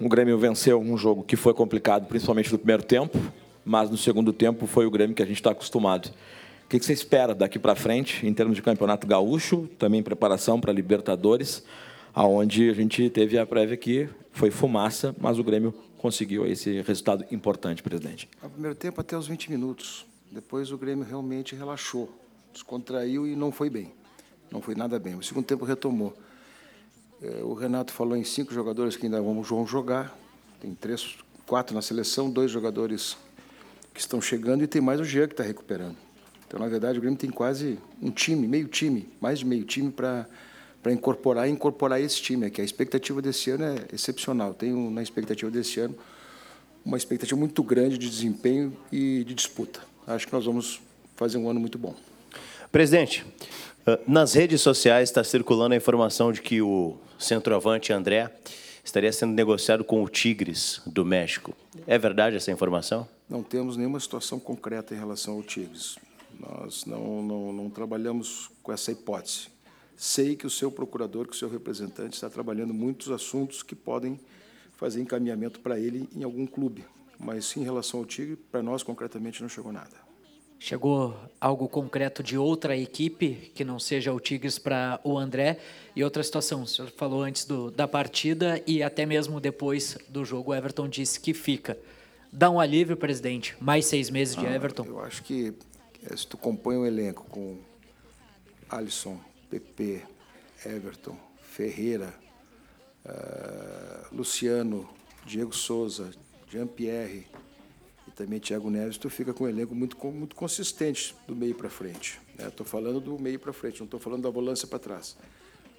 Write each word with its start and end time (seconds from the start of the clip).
O 0.00 0.08
Grêmio 0.08 0.36
venceu 0.38 0.80
um 0.80 0.96
jogo 0.96 1.22
que 1.22 1.36
foi 1.36 1.54
complicado, 1.54 2.06
principalmente 2.06 2.50
no 2.52 2.58
primeiro 2.58 2.82
tempo, 2.82 3.18
mas 3.64 3.90
no 3.90 3.96
segundo 3.96 4.32
tempo 4.32 4.66
foi 4.66 4.86
o 4.86 4.90
Grêmio 4.90 5.14
que 5.14 5.22
a 5.22 5.26
gente 5.26 5.36
está 5.36 5.50
acostumado. 5.50 6.10
O 6.64 6.68
que 6.68 6.80
você 6.80 6.92
espera 6.92 7.34
daqui 7.34 7.58
para 7.58 7.74
frente, 7.74 8.26
em 8.26 8.32
termos 8.32 8.56
de 8.56 8.62
campeonato 8.62 9.06
gaúcho, 9.06 9.68
também 9.78 10.02
preparação 10.02 10.60
para 10.60 10.72
Libertadores, 10.72 11.64
aonde 12.12 12.70
a 12.70 12.74
gente 12.74 13.08
teve 13.10 13.38
a 13.38 13.46
prévia 13.46 13.76
que 13.76 14.08
foi 14.32 14.50
fumaça, 14.50 15.14
mas 15.20 15.38
o 15.38 15.44
Grêmio 15.44 15.72
conseguiu 15.98 16.46
esse 16.46 16.80
resultado 16.82 17.24
importante, 17.30 17.82
presidente. 17.82 18.28
No 18.42 18.50
primeiro 18.50 18.74
tempo, 18.74 19.00
até 19.00 19.16
os 19.16 19.26
20 19.26 19.50
minutos. 19.50 20.06
Depois 20.30 20.72
o 20.72 20.78
Grêmio 20.78 21.04
realmente 21.04 21.54
relaxou, 21.54 22.10
descontraiu 22.52 23.26
e 23.26 23.36
não 23.36 23.52
foi 23.52 23.70
bem. 23.70 23.92
Não 24.50 24.60
foi 24.60 24.74
nada 24.74 24.98
bem. 24.98 25.14
O 25.14 25.22
segundo 25.22 25.44
tempo 25.44 25.64
retomou. 25.64 26.16
É, 27.24 27.42
o 27.42 27.54
Renato 27.54 27.90
falou 27.90 28.14
em 28.16 28.24
cinco 28.24 28.52
jogadores 28.52 28.96
que 28.96 29.06
ainda 29.06 29.20
vão 29.22 29.42
jogar. 29.66 30.14
Tem 30.60 30.74
três, 30.74 31.16
quatro 31.46 31.74
na 31.74 31.80
seleção, 31.80 32.30
dois 32.30 32.50
jogadores 32.50 33.16
que 33.94 34.00
estão 34.00 34.20
chegando 34.20 34.62
e 34.62 34.66
tem 34.66 34.82
mais 34.82 35.00
o 35.00 35.04
Jean 35.04 35.26
que 35.26 35.32
está 35.32 35.42
recuperando. 35.42 35.96
Então, 36.46 36.60
na 36.60 36.68
verdade, 36.68 36.98
o 36.98 37.00
Grêmio 37.00 37.18
tem 37.18 37.30
quase 37.30 37.78
um 38.02 38.10
time, 38.10 38.46
meio 38.46 38.68
time, 38.68 39.08
mais 39.20 39.38
de 39.38 39.46
meio 39.46 39.64
time 39.64 39.90
para 39.90 40.26
para 40.82 40.92
incorporar 40.92 41.48
e 41.48 41.50
incorporar 41.50 41.98
esse 41.98 42.20
time 42.20 42.44
aqui. 42.44 42.60
A 42.60 42.64
expectativa 42.64 43.22
desse 43.22 43.48
ano 43.48 43.64
é 43.64 43.86
excepcional. 43.90 44.52
Tenho 44.52 44.90
na 44.90 45.02
expectativa 45.02 45.50
desse 45.50 45.80
ano 45.80 45.96
uma 46.84 46.98
expectativa 46.98 47.40
muito 47.40 47.62
grande 47.62 47.96
de 47.96 48.06
desempenho 48.06 48.76
e 48.92 49.24
de 49.24 49.32
disputa. 49.32 49.80
Acho 50.06 50.26
que 50.26 50.32
nós 50.34 50.44
vamos 50.44 50.82
fazer 51.16 51.38
um 51.38 51.48
ano 51.48 51.58
muito 51.58 51.78
bom. 51.78 51.94
Presidente, 52.70 53.24
ah, 53.86 53.98
nas 54.06 54.34
redes 54.34 54.60
sociais 54.60 55.08
está 55.08 55.24
circulando 55.24 55.72
a 55.72 55.76
informação 55.78 56.30
de 56.30 56.42
que 56.42 56.60
o 56.60 56.98
centroavante 57.18 57.92
André 57.92 58.30
estaria 58.84 59.12
sendo 59.12 59.32
negociado 59.32 59.82
com 59.82 60.02
o 60.02 60.08
Tigres 60.08 60.80
do 60.86 61.04
México. 61.04 61.54
É 61.86 61.98
verdade 61.98 62.36
essa 62.36 62.52
informação? 62.52 63.08
Não 63.28 63.42
temos 63.42 63.76
nenhuma 63.76 63.98
situação 63.98 64.38
concreta 64.38 64.94
em 64.94 64.98
relação 64.98 65.34
ao 65.34 65.42
Tigres. 65.42 65.96
Nós 66.38 66.84
não, 66.84 67.22
não, 67.22 67.52
não 67.52 67.70
trabalhamos 67.70 68.50
com 68.62 68.72
essa 68.72 68.92
hipótese. 68.92 69.48
Sei 69.96 70.36
que 70.36 70.46
o 70.46 70.50
seu 70.50 70.70
procurador, 70.70 71.26
que 71.26 71.34
o 71.34 71.38
seu 71.38 71.48
representante 71.48 72.14
está 72.14 72.28
trabalhando 72.28 72.74
muitos 72.74 73.10
assuntos 73.10 73.62
que 73.62 73.74
podem 73.74 74.18
fazer 74.76 75.00
encaminhamento 75.00 75.60
para 75.60 75.78
ele 75.78 76.08
em 76.14 76.24
algum 76.24 76.46
clube. 76.46 76.84
Mas 77.18 77.56
em 77.56 77.62
relação 77.62 78.00
ao 78.00 78.06
Tigre, 78.06 78.36
para 78.36 78.62
nós 78.62 78.82
concretamente 78.82 79.40
não 79.40 79.48
chegou 79.48 79.72
nada. 79.72 80.04
Chegou 80.58 81.14
algo 81.40 81.68
concreto 81.68 82.22
de 82.22 82.38
outra 82.38 82.76
equipe 82.76 83.52
que 83.54 83.64
não 83.64 83.78
seja 83.78 84.12
o 84.12 84.20
Tigres 84.20 84.58
para 84.58 84.98
o 85.04 85.18
André? 85.18 85.58
E 85.94 86.02
outra 86.02 86.22
situação, 86.22 86.62
o 86.62 86.66
senhor 86.66 86.90
falou 86.90 87.22
antes 87.22 87.44
do, 87.44 87.70
da 87.70 87.86
partida 87.86 88.62
e 88.66 88.82
até 88.82 89.04
mesmo 89.04 89.40
depois 89.40 89.98
do 90.08 90.24
jogo, 90.24 90.52
o 90.52 90.54
Everton 90.54 90.88
disse 90.88 91.20
que 91.20 91.34
fica. 91.34 91.78
Dá 92.32 92.50
um 92.50 92.58
alívio, 92.58 92.96
presidente? 92.96 93.54
Mais 93.60 93.86
seis 93.86 94.10
meses 94.10 94.34
de 94.34 94.46
ah, 94.46 94.52
Everton? 94.52 94.84
Eu 94.86 95.00
acho 95.00 95.22
que 95.22 95.54
eh, 96.02 96.16
se 96.16 96.26
tu 96.26 96.36
compõe 96.36 96.76
um 96.76 96.86
elenco 96.86 97.24
com 97.30 97.58
Alisson, 98.68 99.20
PP, 99.50 100.02
Everton, 100.66 101.16
Ferreira, 101.42 102.12
uh, 103.04 104.14
Luciano, 104.14 104.88
Diego 105.24 105.54
Souza, 105.54 106.10
Jean-Pierre, 106.50 107.26
também 108.14 108.38
Thiago 108.38 108.70
Neves, 108.70 108.96
tu 108.96 109.10
fica 109.10 109.32
com 109.34 109.44
um 109.44 109.48
elenco 109.48 109.74
muito, 109.74 109.96
muito 110.06 110.36
consistente 110.36 111.14
do 111.26 111.34
meio 111.34 111.54
para 111.54 111.68
frente. 111.68 112.20
Estou 112.38 112.64
né? 112.64 112.70
falando 112.70 113.00
do 113.00 113.18
meio 113.18 113.38
para 113.38 113.52
frente, 113.52 113.80
não 113.80 113.86
estou 113.86 113.98
falando 113.98 114.22
da 114.22 114.30
volância 114.30 114.66
para 114.66 114.78
trás. 114.78 115.16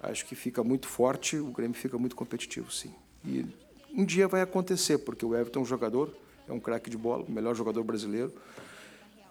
Acho 0.00 0.26
que 0.26 0.34
fica 0.34 0.62
muito 0.62 0.86
forte, 0.86 1.36
o 1.38 1.50
Grêmio 1.50 1.76
fica 1.76 1.96
muito 1.98 2.14
competitivo, 2.14 2.70
sim. 2.70 2.94
E 3.24 3.46
um 3.92 4.04
dia 4.04 4.28
vai 4.28 4.42
acontecer, 4.42 4.98
porque 4.98 5.24
o 5.24 5.34
Everton 5.34 5.60
é 5.60 5.62
um 5.62 5.66
jogador, 5.66 6.14
é 6.46 6.52
um 6.52 6.60
craque 6.60 6.90
de 6.90 6.96
bola, 6.96 7.24
o 7.26 7.30
melhor 7.30 7.54
jogador 7.54 7.82
brasileiro. 7.82 8.32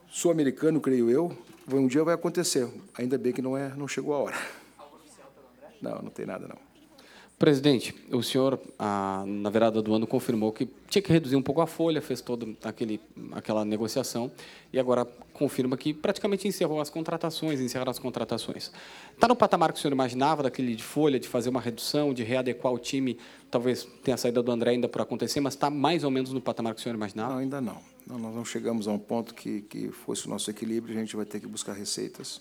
Sul-americano, 0.10 0.82
creio 0.82 1.10
eu, 1.10 1.38
um 1.72 1.88
dia 1.88 2.04
vai 2.04 2.16
acontecer. 2.16 2.68
Ainda 2.98 3.18
bem 3.18 3.32
que 3.32 3.42
não, 3.42 3.56
é, 3.56 3.70
não 3.76 3.88
chegou 3.88 4.14
a 4.14 4.18
hora. 4.18 4.38
Não, 5.82 6.02
não 6.02 6.10
tem 6.10 6.26
nada 6.26 6.48
não. 6.48 6.75
Presidente, 7.38 7.94
o 8.14 8.24
senhor, 8.24 8.58
ah, 8.80 9.26
na 9.28 9.50
virada 9.50 9.82
do 9.82 9.94
ano, 9.94 10.08
confirmou 10.08 10.54
que 10.54 10.70
tinha 10.90 11.02
que 11.02 11.12
reduzir 11.12 11.36
um 11.36 11.42
pouco 11.42 11.60
a 11.60 11.68
folha, 11.68 12.02
fez 12.02 12.22
toda 12.22 12.48
aquele, 12.64 12.98
aquela 13.34 13.66
negociação 13.66 14.32
e 14.72 14.80
agora 14.80 15.06
confirma 15.34 15.76
que 15.76 15.94
praticamente 15.94 16.48
encerrou 16.48 16.80
as 16.80 16.90
contratações, 16.90 17.60
encerraram 17.60 17.92
as 17.92 18.00
contratações. 18.00 18.72
Está 19.14 19.28
no 19.28 19.36
patamar 19.36 19.74
que 19.74 19.80
o 19.80 19.82
senhor 19.82 19.92
imaginava, 19.92 20.44
daquele 20.44 20.78
de 20.78 20.84
folha, 20.84 21.20
de 21.20 21.28
fazer 21.28 21.50
uma 21.50 21.60
redução, 21.60 22.14
de 22.14 22.24
readequar 22.24 22.72
o 22.72 22.80
time? 22.80 23.18
Talvez 23.52 23.86
tenha 24.02 24.16
a 24.16 24.18
saída 24.18 24.42
do 24.42 24.50
André 24.50 24.72
ainda 24.72 24.88
por 24.88 25.02
acontecer, 25.02 25.42
mas 25.42 25.56
está 25.56 25.70
mais 25.70 26.06
ou 26.06 26.12
menos 26.12 26.32
no 26.32 26.40
patamar 26.40 26.74
que 26.74 26.80
o 26.80 26.84
senhor 26.84 26.96
imaginava? 26.96 27.34
Não, 27.34 27.40
ainda 27.40 27.60
não. 27.60 27.80
não 28.08 28.18
nós 28.18 28.34
não 28.34 28.46
chegamos 28.46 28.88
a 28.88 28.92
um 28.92 29.00
ponto 29.00 29.36
que, 29.36 29.60
que 29.64 29.92
fosse 29.92 30.26
o 30.26 30.30
nosso 30.30 30.50
equilíbrio, 30.50 30.96
a 30.96 31.00
gente 31.02 31.14
vai 31.18 31.26
ter 31.26 31.42
que 31.42 31.48
buscar 31.48 31.74
receitas 31.74 32.40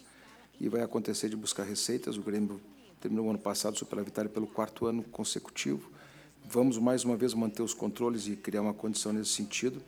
e 0.61 0.69
vai 0.69 0.82
acontecer 0.82 1.28
de 1.28 1.37
buscar 1.37 1.65
receitas. 1.65 2.16
O 2.16 2.22
Grêmio 2.22 2.61
terminou 3.04 3.26
o 3.26 3.31
ano 3.31 3.38
passado 3.38 3.76
vitória 4.03 4.31
pelo 4.31 4.47
quarto 4.47 4.87
ano 4.87 5.03
consecutivo. 5.03 5.91
Vamos 6.48 6.78
mais 6.78 7.04
uma 7.04 7.16
vez 7.16 7.34
manter 7.34 7.62
os 7.62 7.75
controles 7.75 8.26
e 8.26 8.34
criar 8.34 8.62
uma 8.62 8.72
condição 8.72 9.12
nesse 9.12 9.31
sentido. 9.31 9.82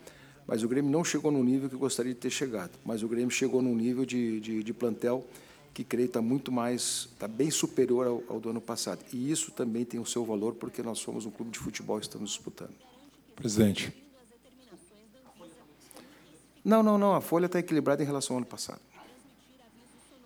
Mas 0.47 0.63
o 0.63 0.69
Grêmio 0.69 0.91
não 0.91 1.03
chegou 1.03 1.31
no 1.33 1.43
nível 1.43 1.69
que 1.71 1.77
gostaria 1.77 2.13
de 2.13 2.21
ter 2.21 2.29
chegado. 2.29 2.73
Mas 2.85 3.03
o 3.03 3.09
Grêmio 3.09 3.31
chegou 3.31 3.63
num 3.63 3.75
nível 3.75 4.05
de, 4.05 4.39
de, 4.41 4.63
de 4.63 4.75
plantel 4.75 5.27
que 5.73 5.83
creio 5.83 6.07
está 6.07 6.21
muito 6.21 6.53
mais, 6.53 7.09
está 7.13 7.27
bem 7.27 7.51
superior 7.51 8.07
ao, 8.07 8.23
ao, 8.29 8.41
do 8.41 8.51
ano 8.51 8.61
passado. 8.61 9.03
E 9.13 9.31
isso 9.31 9.51
também 9.51 9.85
tem 9.85 9.99
o 9.99 10.07
seu 10.07 10.25
valor, 10.25 10.55
porque 10.55 10.83
nós 10.83 10.99
somos 10.99 11.25
um 11.25 11.31
clube 11.31 11.51
de 11.51 11.59
futebol 11.59 11.99
e 11.99 12.03
estamos 12.03 12.31
disputando. 12.31 12.75
Presidente. 13.35 13.93
Não, 16.63 16.83
não, 16.83 16.99
não. 16.99 17.15
A 17.15 17.23
folha 17.23 17.47
está 17.47 17.59
equilibrada 17.59 18.03
em 18.03 18.07
relação 18.07 18.37
ao 18.37 18.39
ano 18.39 18.47
passado. 18.47 18.81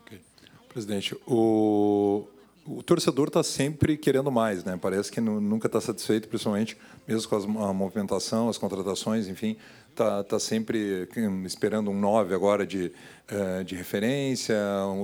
Okay. 0.02 0.20
Presidente, 0.68 1.16
o 1.26 2.26
o 2.66 2.82
torcedor 2.82 3.28
está 3.28 3.42
sempre 3.42 3.96
querendo 3.96 4.30
mais, 4.30 4.64
né? 4.64 4.78
Parece 4.80 5.10
que 5.10 5.20
nunca 5.20 5.66
está 5.66 5.80
satisfeito, 5.80 6.28
principalmente 6.28 6.76
mesmo 7.06 7.28
com 7.28 7.64
a 7.64 7.72
movimentação, 7.72 8.48
as 8.48 8.58
contratações, 8.58 9.28
enfim, 9.28 9.56
está 9.90 10.22
tá 10.22 10.38
sempre 10.38 11.08
hum, 11.16 11.44
esperando 11.44 11.90
um 11.90 11.98
9 11.98 12.34
agora 12.34 12.66
de, 12.66 12.92
eh, 13.28 13.64
de 13.64 13.74
referência, 13.74 14.56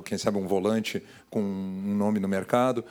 quem 0.05 0.19
sabe 0.19 0.39
um 0.39 0.47
volante 0.47 1.03
com 1.31 1.41
um 1.41 1.95
nome 1.97 2.21
no 2.21 2.29
mercado. 2.29 2.85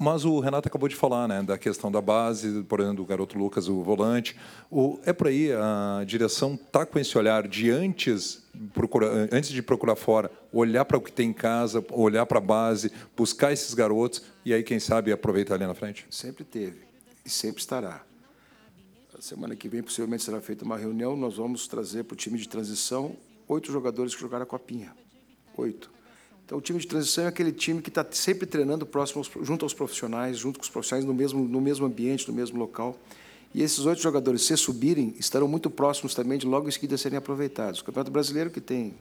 Mas 0.00 0.24
o 0.24 0.40
Renato 0.40 0.66
acabou 0.66 0.88
de 0.88 0.96
falar 0.96 1.28
né, 1.28 1.42
da 1.42 1.58
questão 1.58 1.92
da 1.92 2.00
base, 2.00 2.62
por 2.62 2.80
exemplo, 2.80 2.96
do 2.96 3.04
garoto 3.04 3.36
Lucas, 3.36 3.68
o 3.68 3.82
volante. 3.82 4.34
O, 4.70 4.98
é 5.04 5.12
por 5.12 5.26
aí, 5.26 5.52
a 5.52 6.02
direção 6.06 6.54
está 6.54 6.86
com 6.86 6.98
esse 6.98 7.18
olhar 7.18 7.46
de 7.46 7.70
antes, 7.70 8.42
procura, 8.72 9.28
antes 9.30 9.50
de 9.50 9.60
procurar 9.60 9.96
fora, 9.96 10.32
olhar 10.50 10.86
para 10.86 10.96
o 10.96 11.02
que 11.02 11.12
tem 11.12 11.28
em 11.28 11.32
casa, 11.34 11.84
olhar 11.90 12.24
para 12.24 12.38
a 12.38 12.40
base, 12.40 12.90
buscar 13.14 13.52
esses 13.52 13.74
garotos 13.74 14.22
e 14.42 14.54
aí, 14.54 14.62
quem 14.62 14.80
sabe, 14.80 15.12
aproveitar 15.12 15.56
ali 15.56 15.66
na 15.66 15.74
frente? 15.74 16.06
Sempre 16.08 16.44
teve 16.44 16.78
e 17.22 17.28
sempre 17.28 17.60
estará. 17.60 18.00
A 19.14 19.20
semana 19.20 19.54
que 19.54 19.68
vem, 19.68 19.82
possivelmente, 19.82 20.22
será 20.22 20.40
feita 20.40 20.64
uma 20.64 20.78
reunião. 20.78 21.14
Nós 21.14 21.36
vamos 21.36 21.68
trazer 21.68 22.04
para 22.04 22.14
o 22.14 22.16
time 22.16 22.38
de 22.38 22.48
transição 22.48 23.14
oito 23.46 23.70
jogadores 23.70 24.14
que 24.14 24.20
jogaram 24.22 24.44
a 24.44 24.46
Copinha. 24.46 24.94
Oito 25.58 25.99
então, 26.50 26.58
o 26.58 26.60
time 26.60 26.80
de 26.80 26.86
transição 26.88 27.26
é 27.26 27.28
aquele 27.28 27.52
time 27.52 27.80
que 27.80 27.90
está 27.90 28.04
sempre 28.10 28.44
treinando 28.44 28.84
próximo 28.84 29.20
aos, 29.20 29.46
junto 29.46 29.64
aos 29.64 29.72
profissionais, 29.72 30.36
junto 30.36 30.58
com 30.58 30.64
os 30.64 30.68
profissionais 30.68 31.04
no 31.04 31.14
mesmo, 31.14 31.44
no 31.44 31.60
mesmo 31.60 31.86
ambiente, 31.86 32.26
no 32.26 32.34
mesmo 32.34 32.58
local. 32.58 32.98
E 33.54 33.62
esses 33.62 33.86
oito 33.86 34.02
jogadores, 34.02 34.42
se 34.42 34.56
subirem, 34.56 35.14
estarão 35.16 35.46
muito 35.46 35.70
próximos 35.70 36.12
também 36.12 36.38
de 36.38 36.48
logo 36.48 36.66
em 36.66 36.72
seguida 36.72 36.98
serem 36.98 37.16
aproveitados. 37.16 37.78
O 37.78 37.84
Campeonato 37.84 38.10
Brasileiro, 38.10 38.50
que 38.50 38.60
tem 38.60 38.96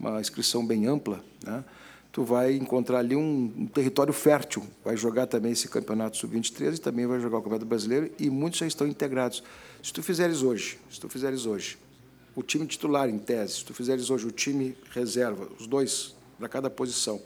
uma 0.00 0.18
inscrição 0.18 0.66
bem 0.66 0.86
ampla, 0.86 1.22
né, 1.44 1.62
tu 2.10 2.24
vai 2.24 2.54
encontrar 2.54 3.00
ali 3.00 3.14
um, 3.14 3.52
um 3.54 3.66
território 3.66 4.14
fértil. 4.14 4.66
Vai 4.82 4.96
jogar 4.96 5.26
também 5.26 5.52
esse 5.52 5.68
Campeonato 5.68 6.16
Sub-23 6.16 6.76
e 6.76 6.80
também 6.80 7.06
vai 7.06 7.20
jogar 7.20 7.36
o 7.36 7.42
Campeonato 7.42 7.66
Brasileiro 7.66 8.10
e 8.18 8.30
muitos 8.30 8.60
já 8.60 8.66
estão 8.66 8.86
integrados. 8.86 9.44
Se 9.82 9.92
tu 9.92 10.02
fizeres 10.02 10.40
hoje, 10.40 10.78
se 10.90 10.98
tu 10.98 11.06
fizeres 11.10 11.44
hoje, 11.44 11.76
o 12.34 12.42
time 12.42 12.66
titular 12.66 13.10
em 13.10 13.18
tese, 13.18 13.56
se 13.56 13.64
tu 13.66 13.74
fizeres 13.74 14.08
hoje 14.08 14.26
o 14.26 14.30
time 14.30 14.74
reserva, 14.94 15.50
os 15.60 15.66
dois 15.66 16.16
para 16.38 16.48
cada 16.48 16.70
posição. 16.70 17.20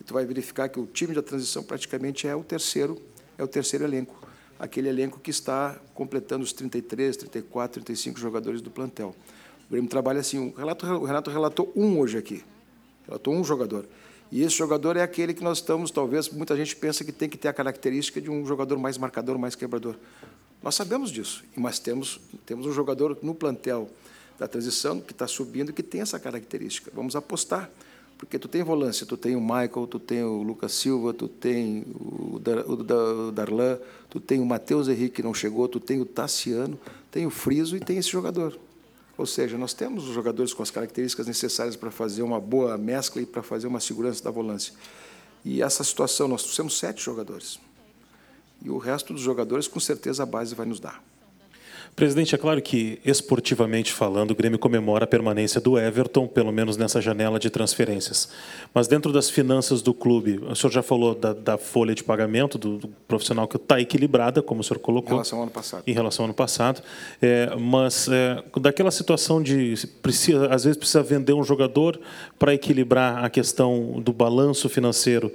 E 0.00 0.04
tu 0.04 0.14
vai 0.14 0.24
verificar 0.24 0.68
que 0.68 0.78
o 0.78 0.86
time 0.86 1.14
da 1.14 1.22
transição 1.22 1.62
praticamente 1.62 2.26
é 2.26 2.34
o 2.34 2.42
terceiro, 2.42 3.00
é 3.36 3.42
o 3.42 3.48
terceiro 3.48 3.84
elenco. 3.84 4.22
Aquele 4.58 4.88
elenco 4.88 5.18
que 5.18 5.30
está 5.30 5.78
completando 5.94 6.44
os 6.44 6.52
33, 6.52 7.16
34, 7.16 7.82
35 7.82 8.18
jogadores 8.18 8.60
do 8.60 8.70
plantel. 8.70 9.14
O 9.66 9.70
Grêmio 9.70 9.90
trabalha 9.90 10.20
assim. 10.20 10.38
O 10.38 10.54
Renato, 10.56 10.86
o 10.86 11.04
Renato 11.04 11.30
relatou 11.30 11.72
um 11.74 11.98
hoje 11.98 12.16
aqui. 12.16 12.44
Relatou 13.06 13.34
um 13.34 13.42
jogador. 13.42 13.86
E 14.30 14.42
esse 14.42 14.56
jogador 14.56 14.96
é 14.96 15.02
aquele 15.02 15.34
que 15.34 15.42
nós 15.42 15.58
estamos, 15.58 15.90
talvez, 15.90 16.28
muita 16.28 16.56
gente 16.56 16.74
pensa 16.76 17.04
que 17.04 17.12
tem 17.12 17.28
que 17.28 17.36
ter 17.36 17.48
a 17.48 17.52
característica 17.52 18.20
de 18.20 18.30
um 18.30 18.44
jogador 18.46 18.78
mais 18.78 18.96
marcador, 18.96 19.38
mais 19.38 19.54
quebrador. 19.54 19.96
Nós 20.62 20.74
sabemos 20.74 21.10
disso, 21.10 21.44
mas 21.54 21.78
temos, 21.78 22.20
temos 22.46 22.66
um 22.66 22.72
jogador 22.72 23.18
no 23.22 23.34
plantel 23.34 23.90
da 24.38 24.48
transição 24.48 25.00
que 25.00 25.12
está 25.12 25.26
subindo 25.26 25.72
que 25.72 25.82
tem 25.82 26.00
essa 26.00 26.18
característica. 26.18 26.90
Vamos 26.94 27.14
apostar 27.14 27.70
Porque 28.16 28.38
tu 28.38 28.48
tem 28.48 28.62
volância, 28.62 29.04
tu 29.04 29.16
tem 29.16 29.36
o 29.36 29.40
Michael, 29.40 29.86
tu 29.88 29.98
tem 29.98 30.22
o 30.22 30.42
Lucas 30.42 30.72
Silva, 30.72 31.12
tu 31.12 31.28
tem 31.28 31.84
o, 31.94 32.38
Dar, 32.38 32.58
o 32.68 33.32
Darlan, 33.32 33.78
tu 34.08 34.20
tem 34.20 34.40
o 34.40 34.46
Matheus 34.46 34.88
Henrique 34.88 35.16
que 35.16 35.22
não 35.22 35.34
chegou, 35.34 35.68
tu 35.68 35.80
tem 35.80 36.00
o 36.00 36.04
Tassiano, 36.04 36.78
tem 37.10 37.26
o 37.26 37.30
Friso 37.30 37.76
e 37.76 37.80
tem 37.80 37.98
esse 37.98 38.08
jogador. 38.08 38.58
Ou 39.16 39.26
seja, 39.26 39.56
nós 39.56 39.74
temos 39.74 40.08
os 40.08 40.14
jogadores 40.14 40.52
com 40.52 40.62
as 40.62 40.70
características 40.70 41.26
necessárias 41.26 41.76
para 41.76 41.90
fazer 41.90 42.22
uma 42.22 42.40
boa 42.40 42.76
mescla 42.76 43.22
e 43.22 43.26
para 43.26 43.42
fazer 43.42 43.66
uma 43.66 43.80
segurança 43.80 44.22
da 44.22 44.30
volância. 44.30 44.74
E 45.44 45.62
essa 45.62 45.84
situação, 45.84 46.26
nós 46.26 46.56
temos 46.56 46.78
sete 46.78 47.02
jogadores. 47.02 47.60
E 48.62 48.70
o 48.70 48.78
resto 48.78 49.12
dos 49.12 49.22
jogadores, 49.22 49.68
com 49.68 49.78
certeza, 49.78 50.22
a 50.22 50.26
base 50.26 50.54
vai 50.54 50.66
nos 50.66 50.80
dar. 50.80 51.02
Presidente, 51.96 52.34
é 52.34 52.38
claro 52.38 52.60
que, 52.60 52.98
esportivamente 53.04 53.92
falando, 53.92 54.32
o 54.32 54.34
Grêmio 54.34 54.58
comemora 54.58 55.04
a 55.04 55.06
permanência 55.06 55.60
do 55.60 55.78
Everton, 55.78 56.26
pelo 56.26 56.50
menos 56.50 56.76
nessa 56.76 57.00
janela 57.00 57.38
de 57.38 57.48
transferências. 57.50 58.28
Mas 58.74 58.88
dentro 58.88 59.12
das 59.12 59.30
finanças 59.30 59.80
do 59.80 59.94
clube, 59.94 60.40
o 60.42 60.56
senhor 60.56 60.72
já 60.72 60.82
falou 60.82 61.14
da, 61.14 61.32
da 61.32 61.56
folha 61.56 61.94
de 61.94 62.02
pagamento 62.02 62.58
do, 62.58 62.78
do 62.78 62.88
profissional 63.06 63.46
que 63.46 63.56
está 63.56 63.80
equilibrada, 63.80 64.42
como 64.42 64.60
o 64.60 64.64
senhor 64.64 64.80
colocou. 64.80 65.12
Em 65.12 65.14
relação 65.14 65.38
ao 65.38 65.42
ano 65.44 65.52
passado. 65.52 65.82
Em 65.86 65.92
relação 65.92 66.24
ao 66.24 66.26
ano 66.26 66.34
passado. 66.34 66.82
É, 67.22 67.54
mas 67.56 68.08
é, 68.08 68.42
daquela 68.60 68.90
situação 68.90 69.40
de, 69.40 69.74
precisa, 70.02 70.48
às 70.48 70.64
vezes, 70.64 70.76
precisa 70.76 71.00
vender 71.00 71.32
um 71.32 71.44
jogador 71.44 72.00
para 72.40 72.52
equilibrar 72.52 73.24
a 73.24 73.30
questão 73.30 74.02
do 74.04 74.12
balanço 74.12 74.68
financeiro. 74.68 75.32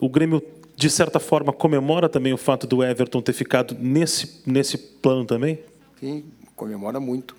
O 0.00 0.08
Grêmio 0.08 0.42
de 0.74 0.90
certa 0.90 1.18
forma, 1.18 1.54
comemora 1.54 2.06
também 2.06 2.34
o 2.34 2.36
fato 2.36 2.66
do 2.66 2.84
Everton 2.84 3.22
ter 3.22 3.32
ficado 3.32 3.74
nesse, 3.80 4.42
nesse 4.44 4.76
plano 4.76 5.24
também? 5.24 5.58
Sim, 5.98 6.24
comemora 6.54 7.00
muito. 7.00 7.34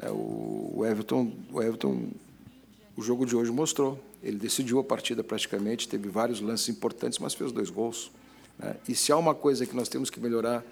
É, 0.00 0.10
o 0.10 0.84
Everton, 0.84 1.32
o 1.52 1.62
Everton, 1.62 2.08
o 2.96 3.02
jogo 3.02 3.24
de 3.24 3.36
hoje 3.36 3.50
mostrou. 3.50 3.98
Ele 4.22 4.38
decidiu 4.38 4.78
a 4.78 4.84
partida 4.84 5.22
praticamente, 5.22 5.88
teve 5.88 6.08
vários 6.08 6.40
lances 6.40 6.68
importantes, 6.68 7.18
mas 7.18 7.34
fez 7.34 7.52
dois 7.52 7.70
gols. 7.70 8.10
Né? 8.58 8.76
E 8.88 8.94
se 8.94 9.12
há 9.12 9.16
uma 9.16 9.34
coisa 9.34 9.64
que 9.64 9.76
nós 9.76 9.88
temos 9.88 10.10
que 10.10 10.18
melhorar, 10.18 10.64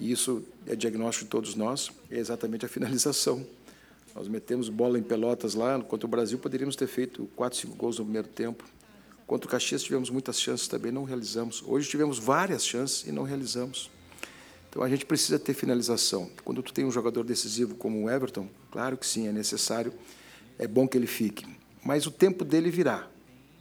e 0.00 0.10
isso 0.10 0.42
é 0.66 0.74
diagnóstico 0.74 1.26
de 1.26 1.30
todos 1.30 1.54
nós, 1.54 1.90
é 2.10 2.18
exatamente 2.18 2.64
a 2.64 2.68
finalização. 2.68 3.44
Nós 4.14 4.28
metemos 4.28 4.68
bola 4.68 4.98
em 4.98 5.02
pelotas 5.02 5.54
lá, 5.54 5.80
contra 5.82 6.06
o 6.06 6.08
Brasil 6.08 6.38
poderíamos 6.38 6.76
ter 6.76 6.86
feito 6.86 7.28
quatro, 7.34 7.58
cinco 7.58 7.74
gols 7.74 7.98
no 7.98 8.04
primeiro 8.04 8.28
tempo. 8.28 8.64
Contra 9.26 9.48
o 9.48 9.50
Caxias 9.50 9.82
tivemos 9.82 10.08
muitas 10.08 10.40
chances 10.40 10.68
também, 10.68 10.92
não 10.92 11.04
realizamos. 11.04 11.62
Hoje 11.66 11.88
tivemos 11.88 12.18
várias 12.18 12.64
chances 12.64 13.06
e 13.06 13.12
não 13.12 13.24
realizamos. 13.24 13.90
Então 14.74 14.82
a 14.82 14.88
gente 14.88 15.06
precisa 15.06 15.38
ter 15.38 15.54
finalização. 15.54 16.28
Quando 16.44 16.60
tu 16.60 16.72
tem 16.72 16.84
um 16.84 16.90
jogador 16.90 17.22
decisivo 17.22 17.76
como 17.76 18.02
o 18.02 18.10
Everton, 18.10 18.48
claro 18.72 18.96
que 18.96 19.06
sim, 19.06 19.28
é 19.28 19.32
necessário, 19.32 19.92
é 20.58 20.66
bom 20.66 20.88
que 20.88 20.98
ele 20.98 21.06
fique. 21.06 21.46
Mas 21.84 22.08
o 22.08 22.10
tempo 22.10 22.44
dele 22.44 22.72
virá. 22.72 23.06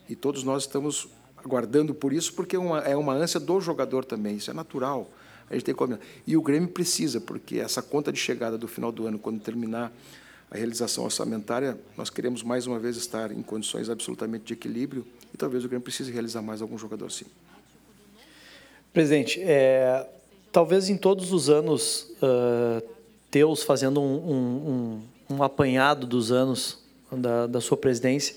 E 0.10 0.15
todos 0.15 0.44
nós 0.44 0.63
estamos 0.63 1.07
aguardando 1.38 1.94
por 1.94 2.12
isso, 2.12 2.33
porque 2.33 2.56
é 2.56 2.60
uma, 2.60 2.80
é 2.80 2.95
uma 2.95 3.13
ânsia 3.13 3.39
do 3.39 3.62
jogador 3.62 4.04
também, 4.04 4.38
isso 4.38 4.50
é 4.50 4.56
natural. 4.56 5.07
A 5.48 5.54
gente 5.54 5.65
tem 5.65 5.75
que 5.75 6.00
E 6.25 6.36
o 6.36 6.42
Grêmio 6.42 6.69
precisa, 6.69 7.21
porque 7.21 7.59
essa 7.59 7.83
conta 7.83 8.12
de 8.12 8.18
chegada 8.18 8.57
do 8.57 8.68
final 8.68 8.92
do 8.92 9.06
ano, 9.06 9.19
quando 9.19 9.39
terminar 9.39 9.94
a 10.50 10.57
realização 10.57 11.04
orçamentária, 11.04 11.77
nós 11.95 12.09
queremos 12.09 12.42
mais 12.42 12.66
uma 12.66 12.80
vez 12.80 12.98
estar 12.98 13.31
em 13.31 13.44
condições 13.44 13.88
absolutamente 13.88 14.45
de 14.45 14.54
equilíbrio 14.54 15.06
e 15.31 15.38
talvez 15.38 15.63
o 15.63 15.68
Grêmio 15.68 15.83
precise 15.83 16.12
realizar 16.12 16.42
mais 16.42 16.59
algum 16.59 16.75
jogador 16.75 17.12
sim. 17.12 17.25
Presidente, 18.92 19.39
é, 19.42 20.07
talvez 20.54 20.88
em 20.88 20.96
todos 20.96 21.34
os 21.34 21.50
anos, 21.50 22.12
uh, 22.22 22.88
teus 23.32 23.64
fazendo 23.64 24.00
um, 24.00 25.02
um, 25.30 25.36
um, 25.36 25.44
apanhado 25.44 26.06
dos 26.06 26.32
anos 26.32 26.78
da, 27.12 27.48
da, 27.48 27.60
sua 27.60 27.76
presidência, 27.76 28.36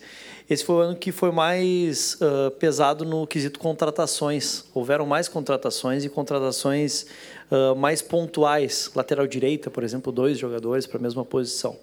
esse 0.48 0.64
foi 0.64 0.76
o 0.76 0.78
ano 0.78 0.96
que 0.96 1.12
foi 1.12 1.30
mais 1.30 2.14
uh, 2.14 2.50
pesado 2.52 3.04
no 3.04 3.26
quesito 3.26 3.58
contratações. 3.58 4.64
Houveram 4.72 5.04
mais 5.04 5.28
contratações 5.28 6.04
e 6.04 6.08
contratações 6.08 7.06
uh, 7.50 7.76
mais 7.76 8.00
pontuais. 8.00 8.90
Lateral 8.94 9.26
direita, 9.26 9.70
por 9.70 9.84
exemplo, 9.84 10.10
dois 10.10 10.38
jogadores 10.38 10.86
para 10.86 10.98
a 10.98 11.02
mesma 11.02 11.24
posição. 11.24 11.76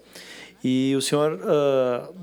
E 0.63 0.95
o 0.95 1.01
senhor, 1.01 1.41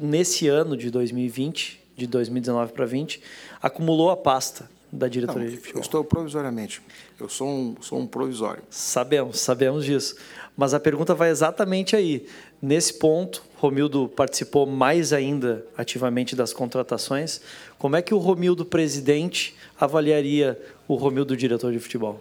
nesse 0.01 0.49
ano 0.49 0.75
de 0.75 0.91
2020, 0.91 1.79
de 1.95 2.07
2019 2.07 2.73
para 2.73 2.87
20, 2.87 3.21
acumulou 3.61 4.09
a 4.09 4.17
pasta 4.17 4.67
da 4.93 5.09
diretoria 5.09 5.45
Não, 5.45 5.51
de 5.51 5.57
futebol. 5.57 5.81
Eu 5.81 5.83
estou 5.83 6.05
provisoriamente. 6.05 6.83
Eu 7.19 7.29
sou 7.29 7.49
um, 7.49 7.77
sou 7.81 7.99
um 7.99 8.07
provisório. 8.07 8.63
Sabemos, 8.71 9.39
sabemos 9.41 9.85
disso. 9.85 10.17
Mas 10.57 10.75
a 10.75 10.81
pergunta 10.81 11.15
vai 11.15 11.31
exatamente 11.31 11.95
aí. 11.95 12.27
Nesse 12.61 12.95
ponto, 12.95 13.43
Romildo 13.57 14.09
participou 14.09 14.67
mais 14.67 15.13
ainda 15.13 15.65
ativamente 15.77 16.35
das 16.35 16.53
contratações. 16.53 17.41
Como 17.79 17.97
é 17.97 18.03
que 18.03 18.13
o 18.13 18.19
Romildo 18.19 18.65
presidente 18.65 19.57
avaliaria 19.79 20.61
o 20.89 20.95
Romildo 20.95 21.37
diretor 21.37 21.73
de 21.73 21.79
futebol? 21.79 22.21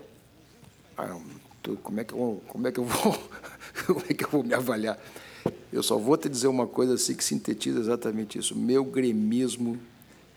Ah, 0.97 1.17
como 1.81 1.99
é 1.99 2.03
que 2.03 2.13
eu, 2.13 2.41
como 2.47 2.67
é 2.67 2.71
que 2.71 2.79
eu 2.79 2.85
vou, 2.85 3.19
como 3.87 4.03
é 4.09 4.13
que 4.13 4.23
eu 4.23 4.29
vou 4.29 4.43
me 4.43 4.53
avaliar? 4.53 4.97
Eu 5.71 5.83
só 5.83 5.97
vou 5.97 6.17
te 6.17 6.29
dizer 6.29 6.47
uma 6.47 6.67
coisa 6.67 6.93
assim 6.93 7.15
que 7.15 7.23
sintetiza 7.23 7.79
exatamente 7.79 8.37
isso. 8.37 8.55
Meu 8.55 8.83
gremismo 8.83 9.79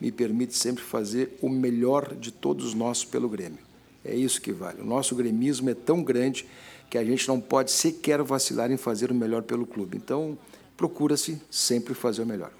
me 0.03 0.11
permite 0.11 0.53
sempre 0.57 0.83
fazer 0.83 1.37
o 1.41 1.47
melhor 1.47 2.13
de 2.13 2.29
todos 2.29 2.73
nós 2.73 3.05
pelo 3.05 3.29
Grêmio. 3.29 3.59
É 4.03 4.13
isso 4.13 4.41
que 4.41 4.51
vale. 4.51 4.81
O 4.81 4.85
nosso 4.85 5.15
gremismo 5.15 5.69
é 5.69 5.73
tão 5.73 6.03
grande 6.03 6.45
que 6.89 6.97
a 6.97 7.05
gente 7.05 7.25
não 7.25 7.39
pode 7.39 7.71
sequer 7.71 8.21
vacilar 8.21 8.69
em 8.69 8.75
fazer 8.75 9.11
o 9.11 9.15
melhor 9.15 9.43
pelo 9.43 9.65
clube. 9.65 9.95
Então, 9.95 10.37
procura-se 10.75 11.41
sempre 11.49 11.93
fazer 11.93 12.21
o 12.21 12.25
melhor. 12.25 12.51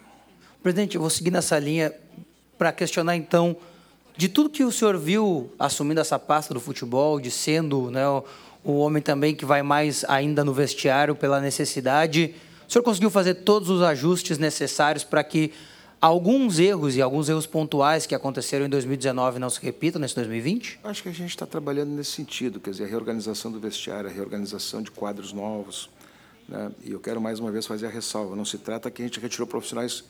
Presidente, 0.62 0.96
eu 0.96 1.02
vou 1.02 1.10
seguir 1.10 1.32
nessa 1.32 1.60
linha 1.60 1.94
para 2.58 2.72
questionar 2.72 3.18
então 3.18 3.58
de 4.16 4.30
tudo 4.30 4.50
que 4.50 4.64
o 4.64 4.72
senhor 4.72 4.98
viu 4.98 5.52
assumindo 5.60 6.00
essa 6.00 6.18
pasta 6.18 6.54
do 6.54 6.62
futebol, 6.62 7.20
de 7.20 7.30
sendo 7.30 7.92
né, 7.92 8.08
o, 8.64 8.78
homem 8.78 9.04
também 9.04 9.36
que 9.36 9.44
vai 9.44 9.62
mais 9.62 10.06
ainda 10.08 10.46
no 10.46 10.54
vestiário 10.54 11.14
pela 11.14 11.42
necessidade. 11.42 12.36
O 12.70 12.72
senhor 12.72 12.84
conseguiu 12.84 13.10
fazer 13.10 13.34
todos 13.34 13.70
os 13.70 13.82
ajustes 13.82 14.38
necessários 14.38 15.04
para 15.04 15.26
que 15.26 15.52
alguns 16.04 16.60
erros 16.60 16.98
e 16.98 17.02
alguns 17.02 17.30
erros 17.30 17.48
pontuais 17.48 18.06
que 18.06 18.14
aconteceram 18.14 18.66
em 18.66 18.70
2019 18.70 19.40
não 19.40 19.50
se 19.50 19.62
repitam 19.62 20.02
nesse 20.02 20.14
2020? 20.16 20.82
Acho 20.84 21.02
que 21.02 21.08
a 21.08 21.14
gente 21.14 21.30
está 21.30 21.46
trabalhando 21.46 21.92
nesse 21.92 22.12
sentido, 22.12 22.60
quer 22.60 22.72
dizer, 22.72 22.84
a 22.84 22.88
reorganização 22.88 23.50
do 23.50 23.58
vestiário, 23.58 24.10
a 24.10 24.12
reorganização 24.12 24.82
de 24.82 24.92
quadros 24.92 25.32
novos. 25.32 25.90
Né? 26.50 26.70
E 26.84 26.92
eu 26.92 27.00
quero 27.00 27.22
mais 27.22 27.40
uma 27.40 27.50
vez 27.52 27.66
fazer 27.66 27.86
a 27.88 27.90
ressalva: 27.90 28.36
não 28.36 28.44
se 28.44 28.58
trata 28.58 28.92
que 28.92 29.02
a 29.02 29.06
gente 29.06 29.18
retirou 29.18 29.48
profissionais 29.48 30.04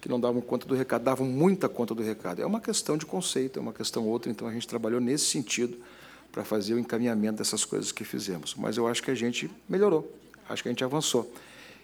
que 0.00 0.08
não 0.08 0.18
davam 0.18 0.40
conta 0.40 0.66
do 0.66 0.74
recado, 0.74 1.04
davam 1.04 1.26
muita 1.26 1.68
conta 1.68 1.94
do 1.94 2.02
recado. 2.02 2.40
É 2.40 2.46
uma 2.46 2.60
questão 2.60 2.96
de 2.96 3.04
conceito, 3.04 3.58
é 3.58 3.62
uma 3.62 3.74
questão 3.74 4.08
outra, 4.08 4.32
então 4.32 4.48
a 4.48 4.52
gente 4.54 4.66
trabalhou 4.66 5.02
nesse 5.02 5.26
sentido 5.26 5.76
para 6.32 6.44
fazer 6.44 6.72
o 6.72 6.78
encaminhamento 6.78 7.36
dessas 7.36 7.62
coisas 7.62 7.92
que 7.92 8.04
fizemos. 8.04 8.54
Mas 8.54 8.78
eu 8.78 8.86
acho 8.86 9.02
que 9.02 9.10
a 9.10 9.14
gente 9.14 9.50
melhorou, 9.68 10.10
acho 10.48 10.62
que 10.62 10.70
a 10.70 10.72
gente 10.72 10.82
avançou. 10.82 11.30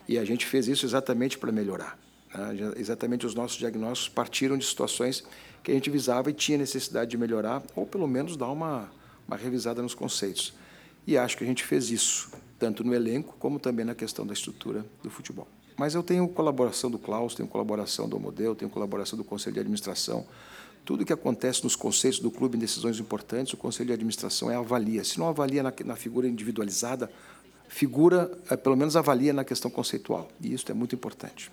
E 0.09 0.19
a 0.19 0.25
gente 0.25 0.47
fez 0.47 0.69
isso 0.69 0.87
exatamente 0.87 1.37
para 1.37 1.53
melhorar. 1.53 1.99
Né? 2.35 2.73
Exatamente 2.77 3.27
os 3.27 3.35
nossos 3.35 3.59
diagnósticos 3.59 4.09
partiram 4.09 4.57
de 4.57 4.65
situações 4.65 5.25
que 5.63 5.71
a 5.71 5.75
gente 5.75 5.91
visava 5.91 6.31
e 6.31 6.33
tinha 6.33 6.59
necessidade 6.59 7.11
de 7.11 7.17
melhorar, 7.17 7.63
ou 7.77 7.87
pelo 7.87 8.09
menos 8.09 8.37
dar 8.37 8.51
uma, 8.51 8.91
uma 9.27 9.37
revisada 9.37 9.83
nos 9.83 9.95
conceitos. 9.95 10.55
E 11.07 11.17
acho 11.17 11.37
que 11.37 11.45
a 11.45 11.47
gente 11.47 11.65
fez 11.65 11.91
isso, 11.91 12.31
tanto 12.59 12.85
no 12.85 12.95
elenco 12.95 13.35
como 13.39 13.59
também 13.59 13.85
na 13.85 13.95
questão 13.95 14.27
da 14.27 14.33
estrutura 14.33 14.85
do 15.03 15.11
futebol. 15.11 15.49
Mas 15.77 15.95
eu 15.95 16.03
tenho 16.03 16.29
colaboração 16.29 16.91
do 16.91 16.99
Klaus, 16.99 17.35
tenho 17.35 17.49
colaboração 17.49 18.09
do 18.09 18.19
Modelo, 18.19 18.55
tenho 18.55 18.71
colaboração 18.71 19.17
do 19.17 19.25
Conselho 19.25 19.55
de 19.55 19.61
Administração. 19.61 20.27
Tudo 20.85 21.05
que 21.05 21.13
acontece 21.13 21.65
nos 21.65 21.77
conceitos 21.77 22.21
do 22.21 22.31
clube 22.31 22.57
em 22.57 22.61
decisões 22.61 22.99
importantes, 22.99 23.53
o 23.53 23.57
Conselho 23.57 23.89
de 23.89 23.93
Administração 23.95 24.51
é 24.51 24.57
avalia. 24.57 25.03
Se 25.05 25.19
não 25.19 25.29
avalia 25.29 25.63
na, 25.63 25.73
na 25.85 25.97
figura 25.97 26.29
individualizada, 26.29 27.11
figura, 27.69 28.31
é, 28.51 28.57
pelo 28.57 28.77
menos 28.77 28.97
avalia 28.97 29.33
na 29.33 29.45
questão 29.45 29.71
conceitual. 29.71 30.29
E 30.41 30.53
isso 30.53 30.71
é 30.71 30.75
muito 30.75 30.95
importante. 30.95 31.51